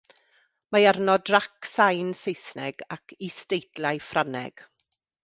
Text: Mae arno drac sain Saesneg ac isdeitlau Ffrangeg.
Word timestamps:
Mae 0.75 0.85
arno 0.91 1.17
drac 1.29 1.69
sain 1.73 2.09
Saesneg 2.21 2.81
ac 2.97 3.15
isdeitlau 3.29 4.03
Ffrangeg. 4.07 4.65